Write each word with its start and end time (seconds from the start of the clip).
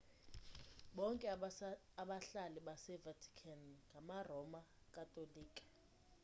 bonke 0.95 1.27
abahlali 2.05 2.59
base-vatican 2.67 3.61
ngama-roma 3.91 4.59
katolika 4.95 5.63